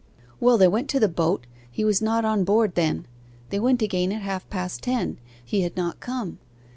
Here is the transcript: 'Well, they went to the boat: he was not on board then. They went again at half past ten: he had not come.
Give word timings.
'Well, 0.39 0.57
they 0.57 0.67
went 0.67 0.89
to 0.89 0.99
the 0.99 1.07
boat: 1.07 1.45
he 1.69 1.85
was 1.85 2.01
not 2.01 2.25
on 2.25 2.43
board 2.43 2.73
then. 2.73 3.05
They 3.51 3.59
went 3.59 3.83
again 3.83 4.11
at 4.11 4.23
half 4.23 4.49
past 4.49 4.81
ten: 4.81 5.19
he 5.45 5.61
had 5.61 5.77
not 5.77 5.99
come. 5.99 6.39